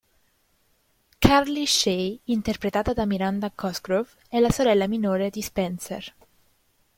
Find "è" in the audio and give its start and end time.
4.29-4.39